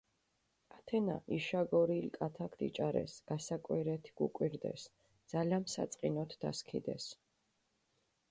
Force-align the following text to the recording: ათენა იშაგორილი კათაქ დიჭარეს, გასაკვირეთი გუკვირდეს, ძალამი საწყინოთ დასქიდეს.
ათენა 0.75 1.15
იშაგორილი 1.35 2.07
კათაქ 2.15 2.55
დიჭარეს, 2.61 3.13
გასაკვირეთი 3.33 4.15
გუკვირდეს, 4.23 4.85
ძალამი 5.35 5.73
საწყინოთ 5.77 6.35
დასქიდეს. 6.47 7.09